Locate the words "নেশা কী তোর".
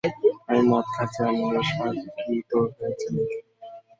1.49-2.65